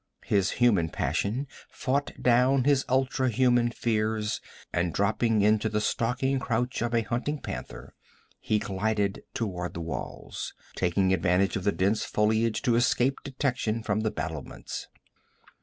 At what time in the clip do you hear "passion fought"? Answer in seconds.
0.89-2.11